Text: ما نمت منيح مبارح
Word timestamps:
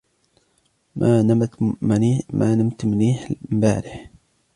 ما 0.95 1.21
نمت 2.49 2.81
منيح 2.85 3.31
مبارح 3.49 4.09